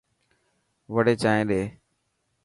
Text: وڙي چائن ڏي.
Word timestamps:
وڙي 0.93 1.13
چائن 1.21 1.41
ڏي. 1.49 1.61